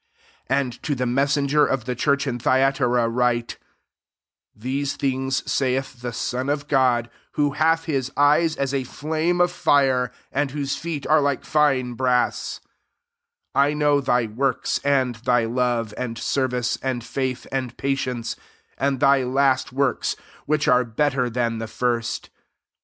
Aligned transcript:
18" 0.49 0.57
And 0.57 0.81
to 0.81 0.95
the 0.95 1.05
messenger 1.05 1.63
of 1.63 1.85
the 1.85 1.93
church 1.93 2.25
in 2.25 2.39
Thyatira 2.39 3.07
write:• 3.07 3.59
These 4.59 4.95
things 4.95 5.43
saith 5.45 6.01
the 6.01 6.11
Son 6.11 6.49
of 6.49 6.67
God, 6.67 7.07
who 7.33 7.51
hath 7.51 7.85
his 7.85 8.11
eyes 8.17 8.55
as 8.55 8.73
a 8.73 8.83
flame 8.83 9.39
of 9.39 9.51
fire, 9.51 10.09
and 10.31 10.49
whose 10.49 10.75
feet 10.75 11.05
are 11.05 11.21
like 11.21 11.45
fine 11.45 11.93
brass; 11.93 12.61
19 13.53 13.71
I 13.71 13.73
know, 13.75 14.01
thy 14.01 14.25
[works 14.25 14.79
andl 14.79 15.17
t/ty 15.23 15.45
love, 15.45 15.93
and 15.95 16.17
ser 16.17 16.47
vice, 16.47 16.79
and 16.81 17.03
faith, 17.03 17.45
and 17.51 17.77
patience, 17.77 18.35
and 18.79 18.99
thy 18.99 19.23
last 19.23 19.71
works, 19.71 20.15
which 20.47 20.67
are 20.67 20.83
better 20.83 21.29
than 21.29 21.59
the 21.59 21.67
first. 21.67 22.31